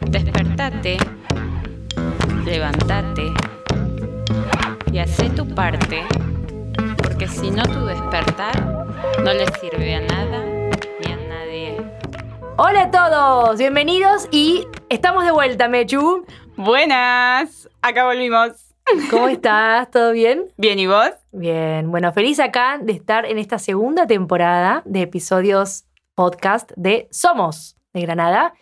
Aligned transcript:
Despertate, 0.00 0.98
levántate 2.44 3.32
y 4.92 4.98
haz 4.98 5.16
tu 5.34 5.46
parte, 5.54 6.02
porque 7.02 7.26
si 7.28 7.50
no 7.50 7.62
tu 7.62 7.86
despertar 7.86 8.86
no 9.24 9.32
le 9.32 9.46
sirve 9.58 9.94
a 9.94 10.00
nada 10.00 10.44
ni 11.00 11.12
a 11.12 11.16
nadie. 11.16 11.76
Hola 12.56 12.82
a 12.82 12.90
todos, 12.90 13.58
bienvenidos 13.58 14.28
y 14.30 14.66
estamos 14.88 15.24
de 15.24 15.30
vuelta, 15.30 15.68
Mechu. 15.68 16.26
Buenas, 16.56 17.68
acá 17.80 18.04
volvimos. 18.04 18.74
¿Cómo 19.10 19.28
estás? 19.28 19.90
¿Todo 19.90 20.12
bien? 20.12 20.52
Bien, 20.56 20.78
¿y 20.78 20.86
vos? 20.86 21.10
Bien, 21.32 21.90
bueno, 21.90 22.12
feliz 22.12 22.40
acá 22.40 22.78
de 22.82 22.92
estar 22.92 23.24
en 23.24 23.38
esta 23.38 23.58
segunda 23.58 24.06
temporada 24.06 24.82
de 24.84 25.02
episodios 25.02 25.84
podcast 26.14 26.70
de 26.76 27.08
Somos 27.10 27.76
de 27.92 28.02
Granada. 28.02 28.52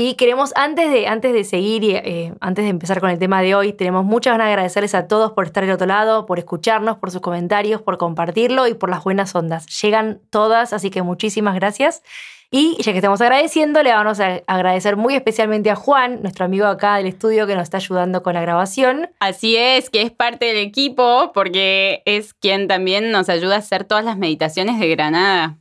Y 0.00 0.14
queremos, 0.14 0.52
antes 0.54 0.92
de, 0.92 1.08
antes 1.08 1.32
de 1.32 1.42
seguir 1.42 1.82
y 1.82 1.96
eh, 1.96 2.32
antes 2.38 2.64
de 2.64 2.68
empezar 2.68 3.00
con 3.00 3.10
el 3.10 3.18
tema 3.18 3.42
de 3.42 3.56
hoy, 3.56 3.72
tenemos 3.72 4.04
muchas 4.04 4.34
ganas 4.34 4.46
de 4.46 4.52
agradecerles 4.52 4.94
a 4.94 5.08
todos 5.08 5.32
por 5.32 5.44
estar 5.44 5.64
del 5.64 5.72
otro 5.72 5.88
lado, 5.88 6.24
por 6.24 6.38
escucharnos, 6.38 6.98
por 6.98 7.10
sus 7.10 7.20
comentarios, 7.20 7.82
por 7.82 7.98
compartirlo 7.98 8.68
y 8.68 8.74
por 8.74 8.90
las 8.90 9.02
buenas 9.02 9.34
ondas. 9.34 9.66
Llegan 9.82 10.20
todas, 10.30 10.72
así 10.72 10.90
que 10.90 11.02
muchísimas 11.02 11.56
gracias. 11.56 12.04
Y 12.48 12.80
ya 12.80 12.92
que 12.92 12.98
estamos 12.98 13.20
agradeciendo, 13.20 13.82
le 13.82 13.90
vamos 13.90 14.20
a 14.20 14.40
agradecer 14.46 14.96
muy 14.96 15.16
especialmente 15.16 15.68
a 15.68 15.74
Juan, 15.74 16.22
nuestro 16.22 16.44
amigo 16.44 16.66
acá 16.66 16.94
del 16.98 17.08
estudio 17.08 17.48
que 17.48 17.56
nos 17.56 17.64
está 17.64 17.78
ayudando 17.78 18.22
con 18.22 18.34
la 18.34 18.40
grabación. 18.40 19.10
Así 19.18 19.56
es, 19.56 19.90
que 19.90 20.02
es 20.02 20.12
parte 20.12 20.46
del 20.46 20.58
equipo 20.58 21.32
porque 21.34 22.04
es 22.04 22.34
quien 22.34 22.68
también 22.68 23.10
nos 23.10 23.28
ayuda 23.28 23.56
a 23.56 23.58
hacer 23.58 23.82
todas 23.82 24.04
las 24.04 24.16
meditaciones 24.16 24.78
de 24.78 24.88
Granada 24.90 25.58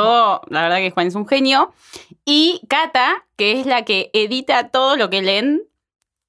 todo, 0.00 0.42
la 0.48 0.62
verdad 0.62 0.76
que 0.76 0.90
Juan 0.90 1.06
es 1.06 1.14
un 1.14 1.26
genio. 1.26 1.72
Y 2.24 2.60
Cata, 2.68 3.24
que 3.36 3.60
es 3.60 3.66
la 3.66 3.84
que 3.84 4.10
edita 4.12 4.68
todo 4.68 4.96
lo 4.96 5.08
que 5.08 5.22
leen, 5.22 5.62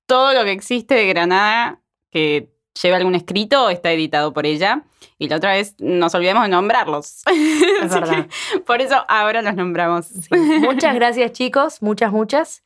todo 0.06 0.34
lo 0.34 0.44
que 0.46 0.52
existe 0.52 0.96
de 0.96 1.08
Granada, 1.08 1.82
que 2.10 2.50
lleva 2.82 2.98
algún 2.98 3.16
escrito, 3.16 3.70
está 3.70 3.92
editado 3.92 4.34
por 4.34 4.46
ella. 4.46 4.84
Y 5.20 5.28
la 5.28 5.38
otra 5.38 5.54
vez 5.54 5.76
nos 5.80 6.16
olvidamos 6.16 6.44
de 6.44 6.50
nombrarlos. 6.50 7.24
Es 7.84 7.94
verdad. 7.94 8.28
por 8.66 8.82
eso 8.82 9.04
ahora 9.08 9.42
los 9.42 9.56
nombramos. 9.56 10.12
Muchas 10.62 10.96
gracias, 10.96 11.32
chicos. 11.34 11.82
Muchas, 11.82 12.12
muchas. 12.12 12.64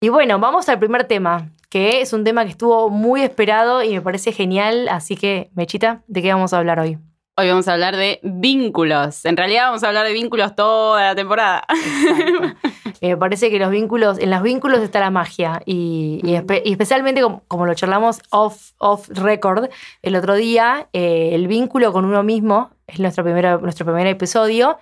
Y 0.00 0.08
bueno, 0.08 0.38
vamos 0.38 0.68
al 0.68 0.78
primer 0.78 1.04
tema, 1.04 1.50
que 1.68 2.00
es 2.00 2.12
un 2.12 2.24
tema 2.24 2.44
que 2.44 2.50
estuvo 2.50 2.90
muy 2.90 3.22
esperado 3.22 3.82
y 3.82 3.94
me 3.94 4.02
parece 4.02 4.32
genial. 4.32 4.88
Así 4.88 5.16
que, 5.16 5.50
Mechita, 5.54 6.02
¿de 6.06 6.22
qué 6.22 6.32
vamos 6.32 6.52
a 6.52 6.58
hablar 6.58 6.78
hoy? 6.78 6.98
Hoy 7.36 7.48
vamos 7.48 7.66
a 7.66 7.72
hablar 7.72 7.96
de 7.96 8.20
vínculos. 8.22 9.24
En 9.24 9.36
realidad 9.36 9.64
vamos 9.66 9.82
a 9.82 9.88
hablar 9.88 10.06
de 10.06 10.12
vínculos 10.12 10.54
toda 10.54 11.02
la 11.02 11.14
temporada. 11.16 11.64
Me 11.68 12.54
eh, 13.10 13.16
parece 13.16 13.50
que 13.50 13.58
los 13.58 13.70
vínculos, 13.70 14.20
en 14.20 14.30
los 14.30 14.40
vínculos 14.40 14.78
está 14.80 15.00
la 15.00 15.10
magia. 15.10 15.60
Y, 15.66 16.20
especialmente 16.64 17.22
como, 17.48 17.66
lo 17.66 17.74
charlamos 17.74 18.22
off, 18.30 18.70
off 18.78 19.08
record 19.08 19.68
el 20.02 20.14
otro 20.14 20.36
día, 20.36 20.88
eh, 20.92 21.30
el 21.32 21.48
vínculo 21.48 21.92
con 21.92 22.04
uno 22.04 22.22
mismo 22.22 22.70
es 22.86 23.00
nuestro, 23.00 23.24
nuestro 23.58 23.84
primer 23.84 24.06
episodio. 24.06 24.78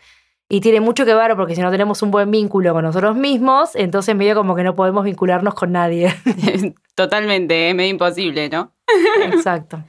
Y 0.51 0.61
tiene 0.61 0.81
mucho 0.81 1.07
que 1.07 1.15
ver 1.15 1.35
porque 1.37 1.55
si 1.55 1.63
no 1.63 1.71
tenemos 1.71 2.03
un 2.03 2.11
buen 2.11 2.31
vínculo 2.31 2.75
con 2.75 2.85
nosotros 2.85 3.17
mismos, 3.17 3.75
entonces 3.77 4.15
medio 4.15 4.35
como 4.35 4.55
que 4.55 4.63
no 4.63 4.75
podemos 4.75 5.05
vincularnos 5.05 5.55
con 5.55 5.73
nadie. 5.73 6.15
Totalmente, 6.95 7.71
es 7.71 7.75
medio 7.75 7.93
imposible, 7.93 8.51
¿no? 8.51 8.73
Exacto. 9.25 9.83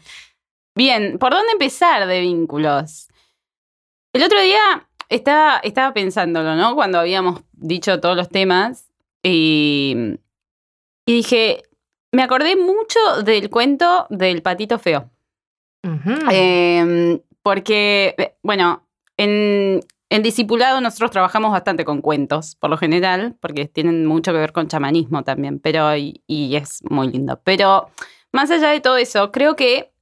Bien, 0.76 1.20
¿por 1.20 1.34
dónde 1.34 1.52
empezar 1.52 2.08
de 2.08 2.20
vínculos? 2.22 3.08
El 4.12 4.24
otro 4.24 4.42
día 4.42 4.88
estaba, 5.10 5.58
estaba 5.58 5.94
pensándolo, 5.94 6.56
¿no? 6.56 6.74
Cuando 6.76 7.00
habíamos 7.00 7.42
dicho 7.52 8.00
todos 8.00 8.18
los 8.18 8.30
temas 8.30 8.90
y, 9.22 10.18
dije, 11.06 11.64
me 12.12 12.24
acordé 12.24 12.56
mucho 12.56 13.00
del 13.24 13.50
cuento 13.50 14.08
del 14.10 14.42
patito 14.42 14.80
feo. 14.80 15.10
Em, 16.32 17.20
porque, 17.42 18.16
eh, 18.18 18.36
bueno, 18.42 18.88
en, 19.18 19.82
en 20.10 20.24
Discipulado 20.24 20.82
nosotros 20.82 21.12
trabajamos 21.12 21.52
bastante 21.52 21.86
con 21.86 22.02
cuentos, 22.02 22.56
por 22.56 22.70
lo 22.70 22.78
general, 22.78 23.36
porque 23.40 23.68
tienen 23.68 24.06
mucho 24.06 24.32
que 24.32 24.40
ver 24.40 24.54
con 24.54 24.70
chamanismo 24.70 25.24
también, 25.24 25.60
pero 25.60 25.96
y, 25.96 26.24
y 26.26 26.56
es 26.56 26.80
muy 26.90 27.10
lindo. 27.10 27.40
Pero 27.44 27.90
más 28.32 28.50
allá 28.50 28.70
de 28.70 28.80
todo 28.80 28.98
eso, 28.98 29.32
creo 29.32 29.56
que 29.56 29.93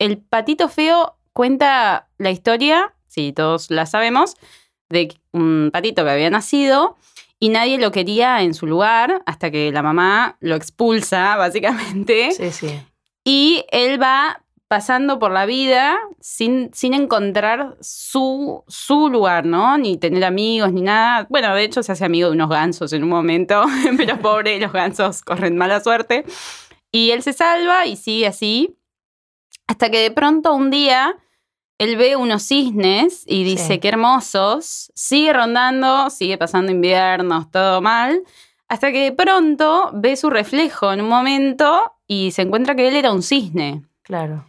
el 0.00 0.18
patito 0.18 0.68
feo 0.68 1.16
cuenta 1.32 2.08
la 2.18 2.30
historia, 2.32 2.94
si 3.06 3.32
todos 3.32 3.70
la 3.70 3.86
sabemos, 3.86 4.34
de 4.88 5.14
un 5.32 5.70
patito 5.72 6.02
que 6.02 6.10
había 6.10 6.30
nacido 6.30 6.96
y 7.38 7.50
nadie 7.50 7.78
lo 7.78 7.92
quería 7.92 8.42
en 8.42 8.54
su 8.54 8.66
lugar 8.66 9.22
hasta 9.26 9.50
que 9.50 9.70
la 9.70 9.82
mamá 9.82 10.36
lo 10.40 10.56
expulsa, 10.56 11.36
básicamente. 11.38 12.32
Sí, 12.32 12.50
sí. 12.50 12.80
Y 13.24 13.64
él 13.70 14.02
va 14.02 14.42
pasando 14.68 15.18
por 15.18 15.32
la 15.32 15.46
vida 15.46 15.98
sin, 16.20 16.70
sin 16.72 16.94
encontrar 16.94 17.76
su, 17.80 18.64
su 18.68 19.10
lugar, 19.10 19.44
¿no? 19.44 19.76
Ni 19.76 19.98
tener 19.98 20.24
amigos, 20.24 20.72
ni 20.72 20.80
nada. 20.80 21.26
Bueno, 21.28 21.54
de 21.54 21.64
hecho 21.64 21.82
se 21.82 21.92
hace 21.92 22.04
amigo 22.04 22.28
de 22.28 22.34
unos 22.34 22.48
gansos 22.48 22.92
en 22.92 23.02
un 23.02 23.10
momento, 23.10 23.64
pero 23.96 24.18
pobre, 24.18 24.58
los 24.60 24.72
gansos 24.72 25.22
corren 25.22 25.56
mala 25.56 25.80
suerte. 25.80 26.24
Y 26.92 27.10
él 27.10 27.22
se 27.22 27.32
salva 27.32 27.86
y 27.86 27.96
sigue 27.96 28.26
así. 28.26 28.79
Hasta 29.70 29.88
que 29.88 29.98
de 30.00 30.10
pronto 30.10 30.52
un 30.52 30.68
día 30.68 31.16
él 31.78 31.96
ve 31.96 32.16
unos 32.16 32.42
cisnes 32.42 33.22
y 33.24 33.44
dice, 33.44 33.78
qué 33.78 33.86
hermosos, 33.86 34.90
sigue 34.96 35.32
rondando, 35.32 36.10
sigue 36.10 36.36
pasando 36.36 36.72
inviernos, 36.72 37.52
todo 37.52 37.80
mal, 37.80 38.24
hasta 38.66 38.90
que 38.90 39.04
de 39.04 39.12
pronto 39.12 39.92
ve 39.94 40.16
su 40.16 40.28
reflejo 40.28 40.92
en 40.92 41.02
un 41.02 41.08
momento 41.08 41.94
y 42.08 42.32
se 42.32 42.42
encuentra 42.42 42.74
que 42.74 42.88
él 42.88 42.96
era 42.96 43.12
un 43.12 43.22
cisne. 43.22 43.84
Claro. 44.02 44.44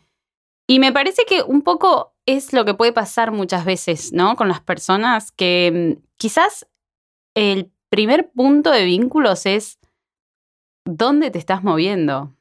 Y 0.66 0.80
me 0.80 0.92
parece 0.92 1.24
que 1.26 1.44
un 1.44 1.62
poco 1.62 2.16
es 2.26 2.52
lo 2.52 2.66
que 2.66 2.74
puede 2.74 2.92
pasar 2.92 3.32
muchas 3.32 3.64
veces, 3.64 4.14
¿no? 4.14 4.36
Con 4.36 4.48
las 4.48 4.62
personas 4.62 5.32
que 5.32 5.98
mm, 6.00 6.04
quizás 6.18 6.68
el 7.36 7.72
primer 7.90 8.32
punto 8.32 8.72
de 8.72 8.86
vínculos 8.86 9.46
es 9.46 9.78
dónde 10.84 11.30
te 11.30 11.38
estás 11.38 11.64
moviendo. 11.64 12.34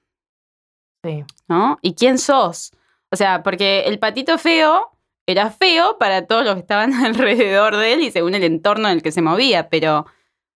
Sí. 1.03 1.25
¿No? 1.49 1.79
¿Y 1.83 1.95
quién 1.95 2.19
sos? 2.19 2.73
O 3.11 3.17
sea, 3.17 3.43
porque 3.43 3.83
el 3.87 3.99
patito 3.99 4.39
feo 4.39 4.91
era 5.27 5.51
feo 5.51 5.99
para 5.99 6.27
todos 6.27 6.45
los 6.45 6.55
que 6.55 6.61
estaban 6.61 6.93
alrededor 7.05 7.77
de 7.77 7.93
él 7.93 8.03
y 8.03 8.11
según 8.11 8.35
el 8.35 8.45
entorno 8.45 8.89
en 8.89 8.95
el 8.95 9.03
que 9.03 9.13
se 9.13 9.23
movía, 9.23 9.69
pero 9.69 10.07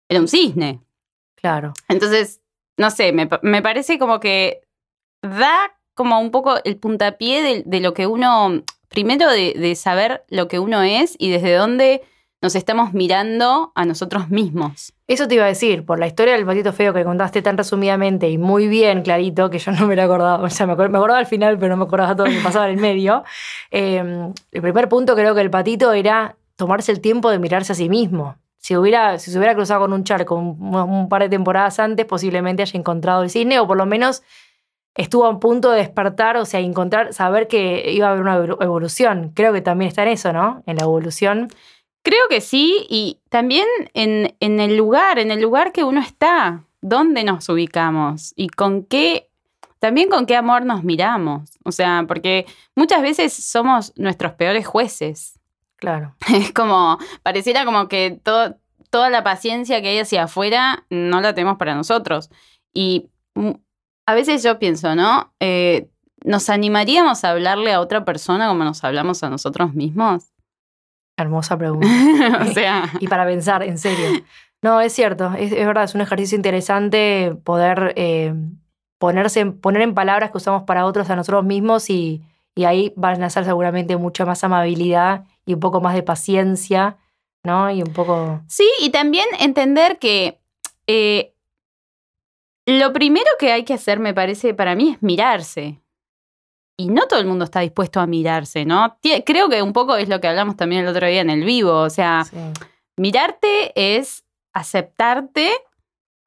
era 0.09 0.19
un 0.19 0.27
cisne. 0.27 0.81
Claro. 1.35 1.73
Entonces, 1.87 2.41
no 2.77 2.89
sé, 2.89 3.11
me, 3.11 3.27
parece 3.61 3.99
como 3.99 4.19
que 4.19 4.61
da 5.21 5.75
como 5.93 6.19
un 6.19 6.31
poco 6.31 6.55
el 6.63 6.77
puntapié 6.77 7.63
de, 7.65 7.79
lo 7.79 7.93
que 7.93 8.07
uno, 8.07 8.63
primero 8.89 9.29
de, 9.29 9.75
saber 9.75 10.23
lo 10.29 10.47
que 10.47 10.59
uno 10.59 10.81
es 10.81 11.15
y 11.19 11.29
desde 11.29 11.53
dónde 11.53 12.01
nos 12.43 12.55
estamos 12.55 12.93
mirando 12.93 13.71
a 13.73 13.85
nosotros 13.85 14.29
mismos. 14.29 14.91
Eso 15.07 15.29
te 15.29 15.35
iba 15.35 15.45
a 15.45 15.47
decir, 15.47 15.85
por 15.85 15.97
la 15.97 16.07
historia 16.07 16.33
del 16.33 16.45
patito 16.45 16.73
feo 16.73 16.93
que 16.93 17.05
contaste 17.05 17.41
tan 17.41 17.57
resumidamente 17.57 18.29
y 18.29 18.37
muy 18.37 18.67
bien 18.67 19.01
clarito, 19.01 19.49
que 19.49 19.59
yo 19.59 19.71
no 19.71 19.87
me 19.87 19.95
lo 19.95 20.03
acordaba, 20.03 20.43
o 20.43 20.49
sea, 20.49 20.67
me, 20.67 20.73
acordaba 20.73 21.17
al 21.17 21.25
final, 21.25 21.57
pero 21.57 21.69
no 21.69 21.77
me 21.77 21.85
acordaba 21.85 22.17
todo 22.17 22.27
lo 22.27 22.33
que 22.33 22.41
pasaba 22.41 22.67
en 22.67 22.75
el 22.75 22.81
medio. 22.81 23.23
Em, 23.71 24.33
el 24.51 24.61
primer 24.61 24.89
punto 24.89 25.15
creo 25.15 25.33
que 25.33 25.41
el 25.41 25.49
patito 25.49 25.93
era 25.93 26.35
tomarse 26.57 26.91
el 26.91 26.99
tiempo 26.99 27.31
de 27.31 27.39
mirarse 27.39 27.71
a 27.71 27.75
sí 27.75 27.87
mismo. 27.87 28.35
Si, 28.57 28.75
hubiera, 28.75 29.17
si 29.19 29.31
se 29.31 29.37
hubiera 29.37 29.55
cruzado 29.55 29.79
con 29.79 29.93
un 29.93 30.03
charco 30.03 30.35
un, 30.35 31.07
par 31.09 31.23
de 31.23 31.29
temporadas 31.29 31.79
antes, 31.79 32.05
posiblemente 32.05 32.61
haya 32.61 32.77
encontrado 32.77 33.23
el 33.23 33.29
cisne, 33.29 33.59
o 33.59 33.67
por 33.67 33.77
lo 33.77 33.85
menos 33.85 34.21
estuvo 34.95 35.25
a 35.25 35.39
punto 35.39 35.71
de 35.71 35.77
despertar, 35.77 36.35
o 36.35 36.45
sea, 36.45 36.59
encontrar, 36.59 37.13
saber 37.13 37.47
que 37.47 37.89
iba 37.91 38.09
a 38.09 38.11
haber 38.11 38.21
una 38.21 38.35
evolución. 38.35 39.31
Creo 39.33 39.53
que 39.53 39.61
también 39.61 39.87
está 39.87 40.03
en 40.03 40.09
eso, 40.09 40.33
¿no? 40.33 40.61
En 40.65 40.75
la 40.75 40.83
evolución. 40.83 41.47
Creo 42.03 42.27
que 42.29 42.41
sí, 42.41 42.85
y 42.89 43.19
también 43.29 43.65
en, 43.93 44.35
en, 44.41 44.59
el 44.59 44.75
lugar, 44.75 45.19
en 45.19 45.31
el 45.31 45.41
lugar 45.41 45.71
que 45.71 45.85
uno 45.85 46.01
está, 46.01 46.65
dónde 46.81 47.23
nos 47.23 47.47
ubicamos 47.47 48.33
y 48.35 48.49
con 48.49 48.83
qué, 48.83 49.29
también 49.79 50.09
con 50.09 50.25
qué 50.25 50.35
amor 50.35 50.65
nos 50.65 50.83
miramos. 50.83 51.49
O 51.63 51.71
sea, 51.71 52.03
porque 52.07 52.45
muchas 52.75 53.01
veces 53.01 53.33
somos 53.33 53.93
nuestros 53.95 54.33
peores 54.33 54.67
jueces. 54.67 55.39
Claro. 55.77 56.15
Es 56.33 56.51
como, 56.51 56.97
pareciera 57.23 57.65
como 57.65 57.87
que 57.87 58.19
todo, 58.21 58.57
toda 58.89 59.09
la 59.09 59.23
paciencia 59.23 59.81
que 59.81 59.89
hay 59.89 59.99
hacia 59.99 60.23
afuera 60.23 60.85
no 60.89 61.21
la 61.21 61.33
tenemos 61.33 61.57
para 61.57 61.73
nosotros. 61.73 62.29
Y 62.73 63.09
a 64.05 64.13
veces 64.13 64.43
yo 64.43 64.59
pienso, 64.59 64.93
¿no? 64.95 65.33
Eh, 65.39 65.89
¿Nos 66.25 66.49
animaríamos 66.49 67.23
a 67.23 67.31
hablarle 67.31 67.73
a 67.73 67.79
otra 67.79 68.05
persona 68.05 68.47
como 68.49 68.63
nos 68.63 68.83
hablamos 68.83 69.23
a 69.23 69.29
nosotros 69.29 69.73
mismos? 69.73 70.32
Hermosa 71.17 71.57
pregunta. 71.57 71.87
o 72.41 72.45
sea. 72.53 72.89
y 72.99 73.07
para 73.07 73.25
pensar, 73.25 73.63
en 73.63 73.77
serio. 73.77 74.23
No, 74.61 74.79
es 74.79 74.93
cierto, 74.93 75.33
es, 75.37 75.51
verdad, 75.51 75.83
es 75.83 75.93
un 75.93 76.01
ejercicio 76.01 76.35
interesante 76.37 77.35
poder 77.43 77.93
eh, 77.97 78.33
ponerse, 78.97 79.45
poner 79.45 79.81
en 79.81 79.93
palabras 79.93 80.31
que 80.31 80.37
usamos 80.37 80.63
para 80.63 80.85
otros 80.85 81.09
a 81.09 81.17
nosotros 81.17 81.43
mismos 81.43 81.89
y, 81.89 82.21
y, 82.55 82.63
ahí 82.63 82.93
van 82.95 83.15
a 83.15 83.17
nacer 83.19 83.43
seguramente 83.43 83.97
mucha 83.97 84.25
más 84.25 84.41
amabilidad 84.45 85.25
y 85.45 85.53
un 85.53 85.59
poco 85.59 85.81
más 85.81 85.95
de 85.95 86.03
paciencia, 86.03 86.97
¿no? 87.43 87.69
Y 87.69 87.81
un 87.81 87.91
poco... 87.91 88.41
Sí, 88.47 88.69
y 88.79 88.91
también 88.91 89.25
entender 89.39 89.99
que 89.99 90.39
eh, 90.87 91.33
Lo 92.65 92.93
primero 92.93 93.29
que 93.37 93.51
hay 93.51 93.65
que 93.65 93.73
hacer, 93.73 93.99
me 93.99 94.13
parece, 94.13 94.53
para 94.53 94.75
mí 94.75 94.91
es 94.91 95.03
mirarse. 95.03 95.82
Y 96.77 96.87
no 96.87 97.07
todo 97.07 97.19
el 97.19 97.27
mundo 97.27 97.45
está 97.45 97.59
dispuesto 97.59 97.99
a 97.99 98.07
mirarse, 98.07 98.65
¿no? 98.65 98.97
Creo 99.25 99.47
que 99.49 99.61
un 99.61 99.73
poco 99.73 99.95
es 99.95 100.09
lo 100.09 100.19
que 100.19 100.27
hablamos 100.27 100.55
también 100.57 100.81
el 100.83 100.87
otro 100.87 101.07
día 101.07 101.21
en 101.21 101.29
el 101.29 101.43
vivo. 101.43 101.79
O 101.81 101.89
sea, 101.89 102.25
Sí. 102.29 102.37
mirarte 102.97 103.71
es 103.95 104.23
aceptarte 104.53 105.51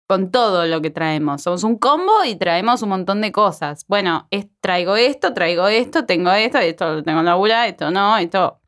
con 0.09 0.31
todo 0.31 0.67
lo 0.67 0.81
que 0.81 0.91
traemos. 0.91 1.43
Somos 1.43 1.65
un 1.65 1.77
combo 1.79 2.23
y 2.25 2.37
traemos 2.37 2.83
un 2.83 2.91
montón 2.91 3.21
de 3.21 3.33
cosas. 3.33 3.85
Bueno, 3.89 4.29
es, 4.31 4.47
traigo 4.61 4.95
esto, 4.97 5.35
traigo 5.35 5.67
esto, 5.67 6.07
tengo 6.07 6.31
esto, 6.31 6.59
esto 6.59 6.95
lo 6.95 7.03
tengo 7.03 7.21
en 7.21 7.27
la 7.27 7.35
bula, 7.35 7.67
esto 7.67 7.91
no, 7.91 8.17
esto. 8.17 8.61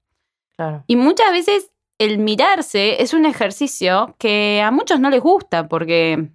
Claro. 0.56 0.82
Y 0.88 0.96
muchas 0.96 1.30
veces 1.30 1.70
el 1.98 2.18
mirarse 2.18 3.00
es 3.02 3.14
un 3.14 3.24
ejercicio 3.24 4.16
que 4.18 4.60
a 4.64 4.72
muchos 4.72 4.98
no 4.98 5.10
les 5.10 5.20
gusta 5.20 5.68
porque 5.68 6.28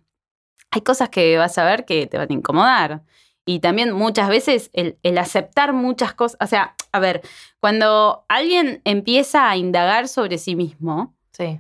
hay 0.72 0.82
cosas 0.82 1.10
que 1.10 1.38
vas 1.38 1.58
a 1.58 1.66
ver 1.66 1.84
que 1.84 2.08
te 2.08 2.18
van 2.18 2.30
a 2.30 2.34
incomodar. 2.34 3.02
Y 3.46 3.60
también 3.60 3.92
muchas 3.92 4.30
veces 4.30 4.70
el, 4.74 4.98
el 5.04 5.18
aceptar 5.18 5.74
muchas 5.74 6.14
cosas, 6.14 6.38
o 6.42 6.48
sea, 6.48 6.76
a 6.92 7.00
ver, 7.00 7.22
cuando 7.60 8.24
alguien 8.30 8.82
empieza 8.86 9.50
a 9.50 9.58
indagar 9.58 10.08
sobre 10.08 10.38
sí 10.38 10.56
mismo, 10.56 11.14
Sí. 11.34 11.60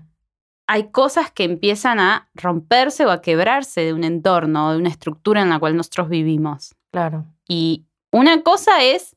hay 0.68 0.90
cosas 0.92 1.32
que 1.32 1.44
empiezan 1.44 2.00
a 2.00 2.30
romperse 2.36 3.06
o 3.06 3.12
a 3.12 3.22
quebrarse 3.22 3.82
de 3.82 3.94
un 3.94 4.04
entorno, 4.04 4.72
de 4.72 4.78
una 4.78 4.90
estructura 4.90 5.42
en 5.42 5.50
la 5.50 5.60
cual 5.60 5.76
nosotros 5.76 6.08
vivimos. 6.10 6.76
Claro. 6.92 7.26
Y 7.48 7.86
una 8.12 8.44
cosa 8.44 8.82
es 8.84 9.16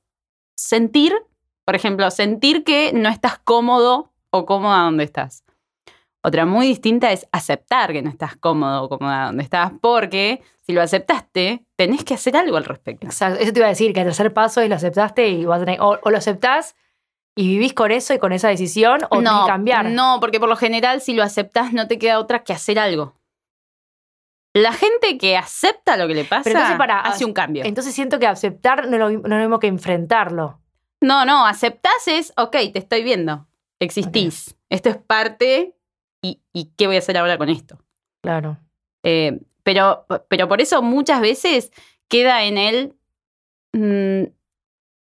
sentir, 0.57 1.15
por 1.65 1.77
ejemplo, 1.77 2.11
sentir 2.11 2.65
que 2.65 2.93
no 2.95 3.09
estás 3.11 3.39
cómodo 3.39 4.13
o 4.31 4.45
cómoda 4.47 4.79
donde 4.83 5.05
estás. 5.05 5.45
Otra 6.27 6.45
muy 6.45 6.67
distinta 6.67 7.13
es 7.13 7.29
aceptar 7.31 7.93
que 7.93 8.03
no 8.03 8.11
estás 8.11 8.35
cómodo 8.35 8.83
o 8.83 8.89
cómoda 8.89 9.27
donde 9.27 9.45
estás, 9.45 9.71
porque 9.81 10.43
si 10.61 10.73
lo 10.73 10.83
aceptaste, 10.83 11.65
tenés 11.77 12.03
que 12.03 12.15
hacer 12.15 12.37
algo 12.37 12.57
al 12.57 12.65
respecto. 12.65 13.07
Exacto. 13.07 13.39
Eso 13.41 13.53
te 13.53 13.61
iba 13.61 13.67
a 13.67 13.69
decir, 13.69 13.93
que 13.93 14.01
el 14.01 14.07
tercer 14.07 14.35
paso 14.35 14.61
es 14.61 14.69
lo 14.69 14.75
aceptaste 14.75 15.29
y 15.29 15.45
vas 15.45 15.63
a 15.63 15.65
tener, 15.65 15.81
o, 15.81 16.01
o 16.03 16.11
lo 16.11 16.19
aceptás 16.19 16.75
y 17.37 17.47
vivís 17.47 17.75
con 17.75 17.93
eso 17.93 18.13
y 18.13 18.19
con 18.19 18.33
esa 18.33 18.49
decisión, 18.49 19.03
o 19.09 19.21
que 19.21 19.25
cambiar. 19.47 19.85
No, 19.91 20.19
porque 20.19 20.41
por 20.41 20.49
lo 20.49 20.57
general, 20.57 21.01
si 21.01 21.15
lo 21.15 21.23
aceptas, 21.23 21.73
no 21.73 21.87
te 21.87 21.97
queda 21.97 22.19
otra 22.19 22.43
que 22.43 22.53
hacer 22.53 22.81
algo. 22.81 23.15
La 24.53 24.73
gente 24.73 25.19
que 25.19 25.37
acepta 25.37 25.97
lo 25.97 26.09
que 26.09 26.15
le 26.15 26.25
pasa 26.25 26.43
Pero 26.43 26.59
entonces, 26.59 26.77
para- 26.77 27.03
hace 27.03 27.25
un 27.25 27.35
cambio. 27.35 27.63
Entonces 27.65 27.95
siento 27.95 28.19
que 28.19 28.27
aceptar 28.27 28.89
no 28.89 28.99
lo, 28.99 29.11
no 29.11 29.19
es 29.19 29.29
lo 29.31 29.37
mismo 29.37 29.61
que 29.61 29.69
enfrentarlo. 29.69 30.61
No, 31.01 31.25
no, 31.25 31.47
aceptás 31.47 32.09
es, 32.09 32.33
ok, 32.37 32.57
te 32.73 32.81
estoy 32.81 33.05
viendo, 33.05 33.47
existís, 33.79 34.57
esto 34.71 34.89
es 34.89 34.97
parte 34.97 35.77
y, 36.27 36.43
y 36.53 36.73
¿qué 36.77 36.87
voy 36.87 36.97
a 36.97 37.01
hacer 37.01 37.17
ahora 37.17 37.39
con 37.39 37.49
esto? 37.49 37.79
Claro. 38.23 38.59
Eh, 39.03 39.39
pero, 39.63 40.07
pero 40.29 40.49
por 40.49 40.61
eso 40.61 40.83
muchas 40.83 41.21
veces 41.21 41.73
queda 42.09 42.45
en 42.45 42.59
él, 42.59 42.95
mm, 43.73 44.33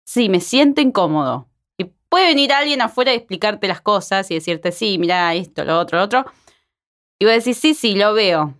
sí, 0.04 0.28
me 0.28 0.40
siento 0.40 0.80
incómodo. 0.80 1.48
Y 1.76 1.84
puede 2.08 2.28
venir 2.28 2.52
alguien 2.52 2.80
afuera 2.80 3.12
y 3.12 3.16
explicarte 3.16 3.68
las 3.68 3.80
cosas 3.80 4.30
y 4.30 4.34
decirte, 4.34 4.72
sí, 4.72 4.98
mira 4.98 5.34
esto, 5.34 5.64
lo 5.64 5.78
otro, 5.78 5.98
lo 5.98 6.04
otro. 6.04 6.24
Y 7.18 7.24
voy 7.24 7.32
a 7.32 7.36
decir, 7.36 7.54
sí, 7.54 7.74
sí, 7.74 7.94
lo 7.94 8.14
veo. 8.14 8.54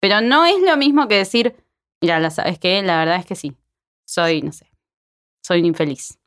Pero 0.00 0.20
no 0.20 0.44
es 0.44 0.60
lo 0.62 0.76
mismo 0.76 1.06
que 1.06 1.16
decir, 1.16 1.54
mira, 2.00 2.18
la 2.18 2.30
sabes 2.30 2.58
qué, 2.58 2.82
la 2.82 2.98
verdad 2.98 3.16
es 3.16 3.26
que 3.26 3.36
sí, 3.36 3.56
soy, 4.04 4.42
no 4.42 4.52
sé, 4.52 4.70
soy 5.44 5.60
un 5.60 5.66
infeliz. 5.66 6.18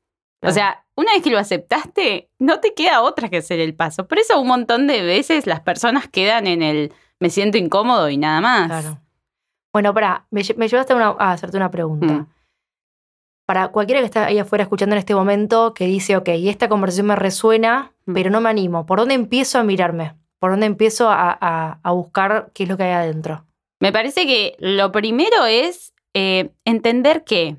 O 0.42 0.51
sea, 0.51 0.85
una 0.97 1.12
vez 1.13 1.21
que 1.24 1.30
lo 1.30 1.38
aceptaste, 1.39 2.30
no 2.39 2.59
te 2.59 2.74
queda 2.74 3.01
otra 3.01 3.30
que 3.30 3.38
hacer 3.38 3.59
el 3.59 3.75
paso. 3.75 4.07
Por 4.07 4.18
eso 4.19 4.39
un 4.39 4.47
montón 4.47 4.88
de 4.88 5.01
veces 5.03 5.45
las 5.47 5.62
personas 5.62 6.07
quedan 6.07 6.47
en 6.47 6.62
el 6.62 6.94
me 7.19 7.30
siento 7.30 7.57
incómodo 7.57 8.09
y 8.09 8.18
nada 8.18 8.42
más. 8.42 8.68
Claro. 8.68 9.00
Bueno, 9.74 9.94
para, 9.94 10.25
me, 10.31 10.42
lle- 10.42 10.56
me 10.57 10.68
llevaste 10.68 10.94
a, 10.94 10.95
una- 10.95 11.15
a 11.19 11.31
hacerte 11.33 11.57
una 11.57 11.71
pregunta. 11.71 12.13
Mm. 12.13 12.27
Para 13.47 13.68
cualquiera 13.69 14.01
que 14.01 14.06
está 14.06 14.25
ahí 14.25 14.39
afuera 14.39 14.63
escuchando 14.63 14.95
en 14.95 15.00
este 15.00 15.13
momento 15.15 15.74
que 15.74 15.86
dice, 15.86 16.18
ok, 16.18 16.30
esta 16.30 16.68
conversación 16.69 17.07
me 17.07 17.15
resuena, 17.15 17.92
Mm. 18.06 18.13
pero 18.13 18.30
no 18.30 18.39
me 18.42 18.50
animo. 18.50 18.86
¿Por 18.86 19.00
dónde 19.00 19.15
empiezo 19.15 19.59
a 19.59 19.63
mirarme? 19.63 20.15
¿Por 20.39 20.51
dónde 20.51 20.65
empiezo 20.68 21.09
a, 21.09 21.38
a- 21.39 21.80
a 21.81 21.92
buscar 21.92 22.51
qué 22.53 22.63
es 22.63 22.69
lo 22.69 22.77
que 22.77 22.83
hay 22.83 22.92
adentro? 22.94 23.45
Me 23.81 23.92
parece 23.92 24.25
que 24.25 24.56
lo 24.59 24.92
primero 24.92 25.45
es 25.45 25.94
eh, 26.13 26.51
entender 26.65 27.24
que 27.24 27.57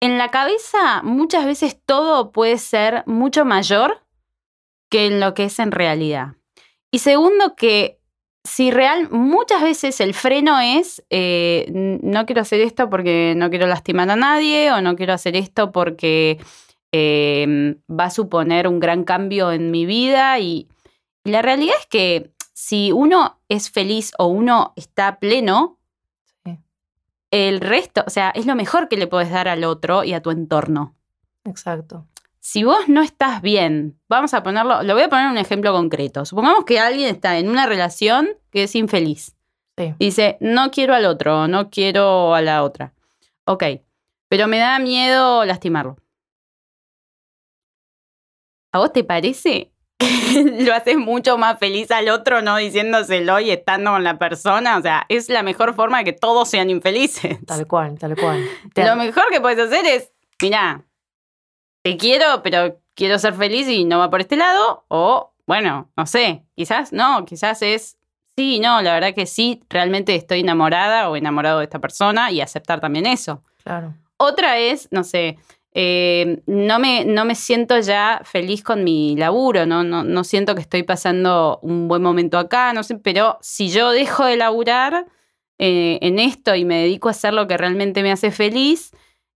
en 0.00 0.18
la 0.18 0.30
cabeza 0.30 1.02
muchas 1.02 1.46
veces 1.46 1.80
todo 1.84 2.32
puede 2.32 2.58
ser 2.58 3.02
mucho 3.06 3.44
mayor 3.44 4.02
que 4.90 5.06
en 5.06 5.20
lo 5.20 5.34
que 5.34 5.44
es 5.44 5.58
en 5.58 5.72
realidad. 5.72 6.36
Y 6.90 7.00
segundo, 7.00 7.56
que 7.56 7.98
si 8.44 8.70
real, 8.70 9.10
muchas 9.10 9.62
veces 9.62 10.00
el 10.00 10.14
freno 10.14 10.60
es, 10.60 11.04
eh, 11.10 11.66
no 11.70 12.26
quiero 12.26 12.42
hacer 12.42 12.60
esto 12.60 12.88
porque 12.88 13.34
no 13.36 13.50
quiero 13.50 13.66
lastimar 13.66 14.08
a 14.10 14.16
nadie 14.16 14.70
o 14.72 14.80
no 14.80 14.94
quiero 14.94 15.12
hacer 15.12 15.36
esto 15.36 15.72
porque 15.72 16.38
eh, 16.92 17.76
va 17.90 18.04
a 18.04 18.10
suponer 18.10 18.68
un 18.68 18.78
gran 18.78 19.04
cambio 19.04 19.52
en 19.52 19.70
mi 19.70 19.84
vida. 19.84 20.38
Y, 20.38 20.68
la 21.24 21.42
realidad 21.42 21.74
es 21.80 21.86
que 21.86 22.30
si 22.54 22.92
uno 22.92 23.40
es 23.48 23.70
feliz 23.70 24.12
o 24.18 24.26
uno 24.26 24.72
está 24.76 25.18
pleno. 25.18 25.75
El 27.30 27.60
resto, 27.60 28.04
o 28.06 28.10
sea, 28.10 28.30
es 28.30 28.46
lo 28.46 28.54
mejor 28.54 28.88
que 28.88 28.96
le 28.96 29.06
puedes 29.06 29.30
dar 29.30 29.48
al 29.48 29.64
otro 29.64 30.04
y 30.04 30.12
a 30.12 30.22
tu 30.22 30.30
entorno. 30.30 30.94
Exacto. 31.44 32.06
Si 32.40 32.62
vos 32.62 32.88
no 32.88 33.02
estás 33.02 33.42
bien, 33.42 33.98
vamos 34.08 34.32
a 34.32 34.42
ponerlo, 34.42 34.82
lo 34.82 34.94
voy 34.94 35.02
a 35.02 35.08
poner 35.08 35.28
un 35.28 35.38
ejemplo 35.38 35.72
concreto. 35.72 36.24
Supongamos 36.24 36.64
que 36.64 36.78
alguien 36.78 37.12
está 37.12 37.38
en 37.38 37.48
una 37.48 37.66
relación 37.66 38.28
que 38.50 38.64
es 38.64 38.74
infeliz. 38.76 39.34
Sí. 39.76 39.94
Dice, 39.98 40.38
no 40.40 40.70
quiero 40.70 40.94
al 40.94 41.06
otro, 41.06 41.48
no 41.48 41.70
quiero 41.70 42.34
a 42.34 42.42
la 42.42 42.62
otra. 42.62 42.94
Ok, 43.44 43.64
pero 44.28 44.46
me 44.46 44.58
da 44.58 44.78
miedo 44.78 45.44
lastimarlo. 45.44 45.96
¿A 48.72 48.78
vos 48.78 48.92
te 48.92 49.04
parece 49.04 49.72
lo 50.64 50.74
haces 50.74 50.96
mucho 50.96 51.38
más 51.38 51.58
feliz 51.58 51.90
al 51.90 52.08
otro 52.08 52.42
no 52.42 52.56
diciéndoselo 52.56 53.40
y 53.40 53.50
estando 53.50 53.92
con 53.92 54.04
la 54.04 54.18
persona? 54.18 54.76
O 54.76 54.82
sea, 54.82 55.06
es 55.08 55.28
la 55.28 55.42
mejor 55.42 55.74
forma 55.74 55.98
de 55.98 56.04
que 56.04 56.12
todos 56.12 56.48
sean 56.48 56.70
infelices. 56.70 57.38
Tal 57.46 57.66
cual, 57.66 57.98
tal 57.98 58.16
cual. 58.16 58.44
Te- 58.74 58.84
Lo 58.84 58.96
mejor 58.96 59.24
que 59.30 59.40
puedes 59.40 59.58
hacer 59.58 59.86
es, 59.86 60.12
mira, 60.42 60.84
te 61.82 61.96
quiero, 61.96 62.42
pero 62.42 62.78
quiero 62.94 63.18
ser 63.18 63.34
feliz 63.34 63.68
y 63.68 63.84
no 63.84 63.98
va 63.98 64.10
por 64.10 64.20
este 64.20 64.36
lado. 64.36 64.84
O, 64.88 65.32
bueno, 65.46 65.90
no 65.96 66.06
sé, 66.06 66.44
quizás 66.54 66.92
no, 66.92 67.24
quizás 67.24 67.62
es, 67.62 67.96
sí, 68.36 68.58
no, 68.58 68.82
la 68.82 68.94
verdad 68.94 69.14
que 69.14 69.26
sí, 69.26 69.62
realmente 69.70 70.14
estoy 70.14 70.40
enamorada 70.40 71.08
o 71.08 71.16
enamorado 71.16 71.58
de 71.60 71.64
esta 71.64 71.78
persona 71.78 72.30
y 72.30 72.40
aceptar 72.40 72.80
también 72.80 73.06
eso. 73.06 73.42
Claro. 73.62 73.94
Otra 74.18 74.58
es, 74.58 74.88
no 74.90 75.04
sé, 75.04 75.38
eh, 75.78 76.42
no, 76.46 76.78
me, 76.78 77.04
no 77.04 77.26
me 77.26 77.34
siento 77.34 77.78
ya 77.80 78.22
feliz 78.24 78.62
con 78.62 78.82
mi 78.82 79.14
laburo, 79.14 79.66
¿no? 79.66 79.84
No, 79.84 80.04
no 80.04 80.24
siento 80.24 80.54
que 80.54 80.62
estoy 80.62 80.84
pasando 80.84 81.58
un 81.60 81.86
buen 81.86 82.00
momento 82.00 82.38
acá, 82.38 82.72
no 82.72 82.82
sé, 82.82 82.94
pero 82.96 83.36
si 83.42 83.68
yo 83.68 83.90
dejo 83.90 84.24
de 84.24 84.38
laburar 84.38 85.04
eh, 85.58 85.98
en 86.00 86.18
esto 86.18 86.54
y 86.54 86.64
me 86.64 86.80
dedico 86.80 87.08
a 87.08 87.10
hacer 87.10 87.34
lo 87.34 87.46
que 87.46 87.58
realmente 87.58 88.02
me 88.02 88.10
hace 88.10 88.30
feliz, 88.30 88.92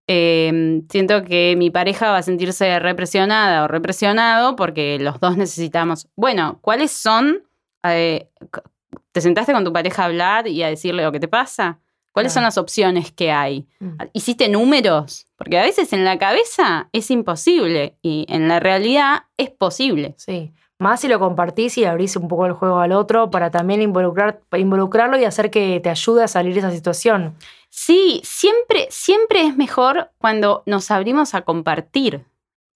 eh, 0.06 0.80
siento 0.88 1.25
que 1.25 1.56
mi 1.59 1.68
pareja 1.68 2.11
va 2.11 2.16
a 2.16 2.23
sentirse 2.23 2.78
represionada 2.78 3.64
o 3.64 3.68
represionado 3.68 4.56
porque 4.56 4.99
los 4.99 5.20
dos 5.20 5.37
necesitamos. 5.37 6.09
Bueno, 6.16 6.59
¿cuáles 6.62 6.90
son? 6.90 7.42
¿Te 7.82 9.20
sentaste 9.20 9.52
con 9.52 9.64
tu 9.64 9.75
pareja 9.75 10.04
a 10.04 10.06
hablar 10.06 10.49
y 10.49 10.62
a 10.62 10.68
decirle 10.68 11.02
lo 11.02 11.12
que 11.12 11.20
te 11.20 11.28
pasa? 11.28 11.80
¿Cuáles 12.12 12.32
son 12.32 12.42
las 12.42 12.58
opciones 12.58 13.12
que 13.12 13.30
hay? 13.30 13.66
Mm. 13.78 13.96
¿Hiciste 14.12 14.48
números? 14.48 15.26
Porque 15.36 15.58
a 15.58 15.62
veces 15.62 15.92
en 15.92 16.04
la 16.04 16.18
cabeza 16.18 16.88
es 16.92 17.10
imposible 17.10 17.96
y 18.02 18.26
en 18.28 18.48
la 18.48 18.58
realidad 18.60 19.24
es 19.36 19.50
posible. 19.50 20.14
Sí. 20.18 20.52
Más 20.78 21.00
si 21.00 21.08
lo 21.08 21.18
compartís 21.18 21.76
y 21.78 21.84
abrís 21.84 22.16
un 22.16 22.26
poco 22.26 22.46
el 22.46 22.52
juego 22.52 22.80
al 22.80 22.92
otro 22.92 23.30
para 23.30 23.50
también 23.50 23.82
involucrar, 23.82 24.40
involucrarlo 24.56 25.18
y 25.18 25.24
hacer 25.24 25.50
que 25.50 25.78
te 25.80 25.90
ayude 25.90 26.24
a 26.24 26.28
salir 26.28 26.54
de 26.54 26.60
esa 26.60 26.70
situación. 26.70 27.36
Sí, 27.68 28.20
siempre, 28.24 28.88
siempre 28.90 29.46
es 29.46 29.56
mejor 29.56 30.10
cuando 30.18 30.62
nos 30.66 30.90
abrimos 30.90 31.34
a 31.34 31.42
compartir 31.42 32.24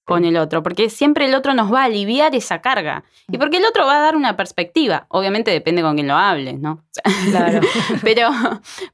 con 0.04 0.24
el 0.24 0.36
otro, 0.36 0.62
porque 0.62 0.90
siempre 0.90 1.24
el 1.24 1.34
otro 1.34 1.54
nos 1.54 1.72
va 1.72 1.82
a 1.82 1.84
aliviar 1.84 2.34
esa 2.34 2.60
carga. 2.60 3.04
Y 3.28 3.38
porque 3.38 3.56
el 3.56 3.64
otro 3.64 3.86
va 3.86 3.96
a 3.96 4.00
dar 4.00 4.16
una 4.16 4.36
perspectiva. 4.36 5.06
Obviamente 5.08 5.50
depende 5.50 5.82
con 5.82 5.94
quién 5.94 6.08
lo 6.08 6.16
hables, 6.16 6.60
¿no? 6.60 6.84
Claro. 7.30 7.60
pero, 8.02 8.30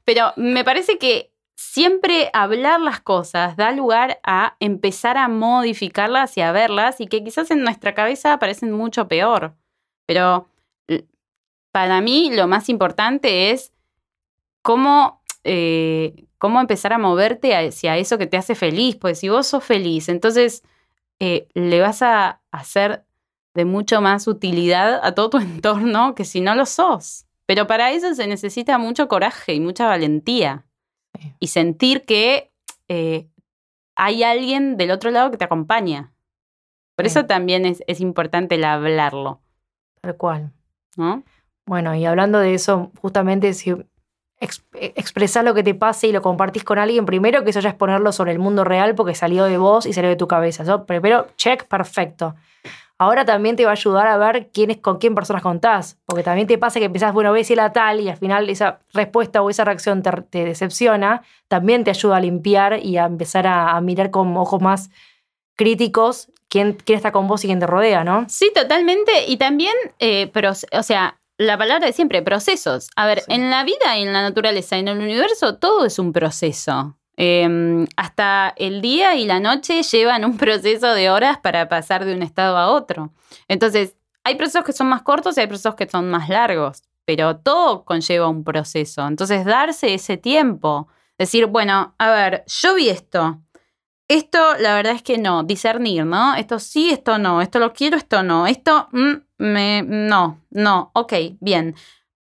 pero 0.05 0.33
me 0.37 0.63
parece 0.63 0.97
que 0.97 1.31
siempre 1.55 2.29
hablar 2.33 2.79
las 2.79 3.01
cosas 3.01 3.55
da 3.57 3.71
lugar 3.71 4.19
a 4.23 4.55
empezar 4.59 5.17
a 5.17 5.27
modificarlas 5.27 6.37
y 6.37 6.41
a 6.41 6.51
verlas 6.51 7.01
y 7.01 7.07
que 7.07 7.23
quizás 7.23 7.51
en 7.51 7.61
nuestra 7.61 7.93
cabeza 7.93 8.39
parecen 8.39 8.71
mucho 8.71 9.07
peor. 9.07 9.53
Pero 10.05 10.47
para 11.71 12.01
mí 12.01 12.31
lo 12.33 12.47
más 12.47 12.69
importante 12.69 13.51
es 13.51 13.73
cómo, 14.61 15.21
eh, 15.43 16.25
cómo 16.37 16.59
empezar 16.59 16.93
a 16.93 16.97
moverte 16.97 17.55
hacia 17.55 17.97
eso 17.97 18.17
que 18.17 18.27
te 18.27 18.37
hace 18.37 18.55
feliz. 18.55 18.95
Pues 18.95 19.19
si 19.19 19.29
vos 19.29 19.47
sos 19.47 19.63
feliz, 19.63 20.09
entonces 20.09 20.63
eh, 21.21 21.47
le 21.53 21.79
vas 21.81 22.01
a 22.01 22.41
hacer 22.51 23.05
de 23.53 23.63
mucho 23.65 24.01
más 24.01 24.27
utilidad 24.27 24.99
a 25.03 25.13
todo 25.13 25.29
tu 25.29 25.37
entorno 25.39 26.15
que 26.15 26.25
si 26.25 26.41
no 26.41 26.55
lo 26.55 26.65
sos. 26.65 27.25
Pero 27.45 27.67
para 27.67 27.91
eso 27.91 28.13
se 28.15 28.27
necesita 28.27 28.77
mucho 28.77 29.07
coraje 29.07 29.53
y 29.53 29.59
mucha 29.59 29.87
valentía. 29.87 30.65
Sí. 31.19 31.33
Y 31.39 31.47
sentir 31.47 32.05
que 32.05 32.51
eh, 32.87 33.27
hay 33.95 34.23
alguien 34.23 34.77
del 34.77 34.91
otro 34.91 35.11
lado 35.11 35.29
que 35.31 35.37
te 35.37 35.45
acompaña. 35.45 36.11
Por 36.95 37.05
Sí. 37.05 37.11
eso 37.11 37.25
también 37.25 37.65
es, 37.65 37.83
es 37.87 37.99
importante 38.01 38.55
el 38.55 38.63
hablarlo, 38.63 39.41
Tal 40.01 40.17
cual. 40.17 40.51
¿no? 40.97 41.23
Bueno, 41.67 41.93
y 41.95 42.05
hablando 42.05 42.39
de 42.39 42.53
eso, 42.55 42.91
justamente 43.01 43.53
si 43.53 43.75
eh, 44.41 44.93
expresás 44.95 45.43
lo 45.43 45.53
que 45.53 45.63
te 45.63 45.75
pase 45.75 46.07
y 46.07 46.11
lo 46.11 46.21
compartís 46.21 46.63
con 46.63 46.79
alguien, 46.79 47.05
primero 47.05 47.43
que 47.43 47.51
eso 47.51 47.59
ya 47.59 47.69
es 47.69 47.75
ponerlo 47.75 48.11
sobre 48.11 48.31
el 48.31 48.39
mundo 48.39 48.63
real 48.63 48.95
porque 48.95 49.15
salió 49.15 49.45
de 49.45 49.57
vos 49.57 49.85
y 49.85 49.93
salió 49.93 50.09
de 50.09 50.15
tu 50.15 50.27
cabeza. 50.27 50.85
Primero, 50.85 51.27
check, 51.37 51.63
perfecto. 51.65 52.35
Ahora 52.97 53.25
también 53.25 53.55
te 53.55 53.63
va 53.65 53.71
a 53.71 53.73
ayudar 53.73 54.05
a 54.05 54.17
ver 54.17 54.49
quién 54.53 54.69
es, 54.69 54.77
con 54.77 54.99
quién 54.99 55.15
personas 55.15 55.41
contás, 55.41 55.97
porque 56.05 56.21
también 56.21 56.45
te 56.47 56.59
pasa 56.59 56.77
que 56.79 56.85
empezás, 56.85 57.13
bueno, 57.13 57.31
ves 57.31 57.47
si 57.47 57.55
la 57.55 57.73
tal 57.73 57.99
y 57.99 58.09
al 58.09 58.17
final 58.17 58.47
esa 58.47 58.79
respuesta 58.93 59.41
o 59.41 59.49
esa 59.49 59.65
reacción 59.65 60.03
te, 60.03 60.45
decepciona, 60.45 61.23
también 61.47 61.83
te 61.83 61.89
ayuda 61.89 62.17
a 62.17 62.19
limpiar 62.19 62.79
y 62.83 62.97
a 62.97 63.05
empezar 63.05 63.47
a, 63.47 63.81
mirar 63.81 64.11
con 64.11 64.37
ojos 64.37 64.61
más 64.61 64.91
críticos 65.55 66.31
quién, 66.47 66.73
quién 66.73 66.97
está 66.97 67.11
con 67.11 67.27
vos 67.27 67.43
y 67.43 67.47
quién 67.47 67.59
te 67.59 67.65
rodea, 67.65 68.03
¿no? 68.03 68.25
Sí, 68.29 68.51
totalmente. 68.53 69.11
Y 69.27 69.37
también, 69.37 69.73
eh, 69.97 70.31
proce- 70.31 70.67
o 70.77 70.83
sea, 70.83 71.17
la 71.41 71.57
palabra 71.57 71.87
de 71.87 71.93
siempre, 71.93 72.21
procesos. 72.21 72.89
A 72.95 73.05
ver, 73.05 73.21
Sí. 73.21 73.33
en 73.33 73.49
la 73.49 73.63
vida 73.63 73.97
y 73.97 74.03
en 74.03 74.13
la 74.13 74.21
naturaleza, 74.21 74.77
en 74.77 74.87
el 74.87 74.97
universo, 74.99 75.55
todo 75.57 75.85
es 75.85 75.99
un 75.99 76.13
proceso. 76.13 76.97
Eh, 77.17 77.85
hasta 77.97 78.53
el 78.57 78.81
día 78.81 79.15
y 79.15 79.25
la 79.25 79.39
noche 79.39 79.83
llevan 79.83 80.25
un 80.25 80.37
proceso 80.37 80.93
de 80.93 81.09
horas 81.09 81.37
para 81.39 81.67
pasar 81.69 82.05
de 82.05 82.13
un 82.15 82.23
estado 82.23 82.57
a 82.57 82.71
otro. 82.71 83.11
Entonces, 83.47 83.95
hay 84.23 84.35
procesos 84.35 84.63
que 84.63 84.73
son 84.73 84.87
más 84.87 85.01
cortos 85.01 85.37
y 85.37 85.41
hay 85.41 85.47
procesos 85.47 85.75
que 85.75 85.89
son 85.89 86.09
más 86.09 86.29
largos, 86.29 86.83
pero 87.05 87.37
todo 87.37 87.83
conlleva 87.85 88.27
un 88.27 88.43
proceso. 88.43 89.05
Entonces, 89.07 89.45
darse 89.45 89.93
ese 89.93 90.17
tiempo, 90.17 90.87
decir, 91.17 91.47
bueno, 91.47 91.93
a 91.97 92.11
ver, 92.11 92.43
yo 92.47 92.75
vi 92.75 92.89
esto. 92.89 93.39
Esto, 94.07 94.39
la 94.59 94.75
verdad 94.75 94.93
es 94.93 95.03
que 95.03 95.17
no, 95.17 95.43
discernir, 95.43 96.05
¿no? 96.05 96.35
Esto 96.35 96.59
sí, 96.59 96.89
esto 96.91 97.17
no, 97.17 97.41
esto 97.41 97.59
lo 97.59 97.71
quiero, 97.71 97.95
esto 97.97 98.23
no, 98.23 98.45
esto 98.45 98.89
mm, 98.91 99.13
me, 99.41 99.83
no, 99.83 100.39
no, 100.49 100.91
ok, 100.93 101.13
bien. 101.39 101.75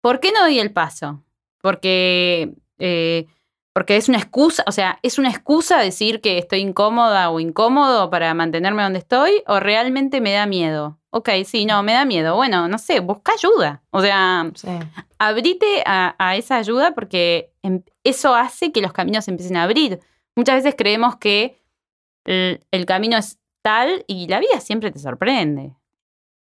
¿Por 0.02 0.20
qué 0.20 0.32
no 0.32 0.42
doy 0.42 0.60
el 0.60 0.72
paso? 0.72 1.24
Porque, 1.62 2.54
eh, 2.78 3.26
porque 3.74 3.98
es 3.98 4.08
una 4.08 4.18
excusa, 4.20 4.64
o 4.68 4.72
sea, 4.72 5.00
es 5.02 5.18
una 5.18 5.30
excusa 5.30 5.80
decir 5.80 6.22
que 6.22 6.38
estoy 6.38 6.60
incómoda 6.60 7.30
o 7.30 7.40
incómodo 7.40 8.10
para 8.10 8.34
mantenerme 8.34 8.84
donde 8.84 9.00
estoy 9.00 9.44
o 9.48 9.60
realmente 9.60 10.22
me 10.22 10.32
da 10.34 10.46
miedo. 10.46 11.00
Ok, 11.10 11.30
sí, 11.46 11.66
no, 11.66 11.82
me 11.84 11.94
da 11.94 12.06
miedo. 12.06 12.36
Bueno, 12.36 12.68
no 12.68 12.78
sé, 12.78 13.00
busca 13.00 13.32
ayuda. 13.34 13.82
O 13.92 14.02
sea, 14.02 14.52
Sí. 14.54 14.68
abrite 15.18 15.82
a, 15.86 16.16
a 16.20 16.36
esa 16.36 16.58
ayuda 16.58 16.94
porque 16.94 17.52
em- 17.64 17.84
eso 18.04 18.36
hace 18.36 18.72
que 18.72 18.82
los 18.82 18.94
caminos 18.94 19.26
se 19.26 19.32
empiecen 19.32 19.58
a 19.58 19.64
abrir. 19.64 20.00
Muchas 20.36 20.56
veces 20.56 20.76
creemos 20.78 21.16
que 21.18 21.58
el, 22.26 22.66
el 22.72 22.86
camino 22.86 23.18
es 23.18 23.40
tal 23.62 24.04
y 24.08 24.28
la 24.28 24.40
vida 24.40 24.60
siempre 24.60 24.92
te 24.92 25.00
sorprende. 25.00 25.74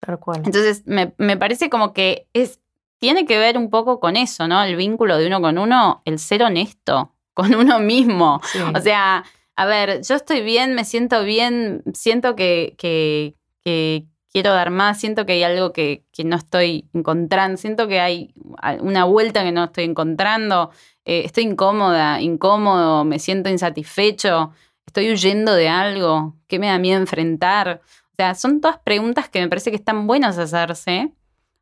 Tal 0.04 0.18
cual. 0.18 0.42
Entonces, 0.44 0.82
me, 0.84 1.14
me 1.18 1.36
parece 1.36 1.70
como 1.70 1.92
que 1.92 2.26
es, 2.32 2.60
tiene 2.98 3.24
que 3.24 3.38
ver 3.38 3.56
un 3.56 3.70
poco 3.70 4.00
con 4.00 4.16
eso, 4.16 4.48
¿no? 4.48 4.62
El 4.62 4.76
vínculo 4.76 5.16
de 5.16 5.28
uno 5.28 5.40
con 5.40 5.58
uno, 5.58 6.02
el 6.04 6.18
ser 6.18 6.42
honesto 6.42 7.14
con 7.34 7.54
uno 7.54 7.78
mismo. 7.78 8.40
Sí. 8.44 8.58
O 8.74 8.80
sea, 8.80 9.24
a 9.54 9.66
ver, 9.66 10.02
yo 10.02 10.16
estoy 10.16 10.42
bien, 10.42 10.74
me 10.74 10.84
siento 10.84 11.22
bien, 11.24 11.82
siento 11.94 12.34
que, 12.34 12.74
que, 12.78 13.36
que 13.64 14.06
quiero 14.32 14.52
dar 14.52 14.70
más, 14.70 14.98
siento 14.98 15.24
que 15.24 15.34
hay 15.34 15.42
algo 15.44 15.72
que, 15.72 16.04
que 16.10 16.24
no 16.24 16.36
estoy 16.36 16.88
encontrando, 16.94 17.58
siento 17.58 17.86
que 17.86 18.00
hay 18.00 18.34
una 18.80 19.04
vuelta 19.04 19.44
que 19.44 19.52
no 19.52 19.64
estoy 19.64 19.84
encontrando, 19.84 20.70
eh, 21.04 21.22
estoy 21.24 21.44
incómoda, 21.44 22.20
incómodo, 22.20 23.04
me 23.04 23.18
siento 23.18 23.50
insatisfecho, 23.50 24.52
estoy 24.86 25.12
huyendo 25.12 25.54
de 25.54 25.68
algo, 25.68 26.36
¿qué 26.48 26.58
me 26.58 26.68
da 26.68 26.78
miedo 26.78 26.98
enfrentar? 26.98 27.82
O 28.12 28.14
sea, 28.16 28.34
son 28.34 28.60
todas 28.60 28.78
preguntas 28.78 29.28
que 29.28 29.40
me 29.40 29.48
parece 29.48 29.70
que 29.70 29.76
están 29.76 30.06
buenas 30.06 30.38
hacerse, 30.38 31.12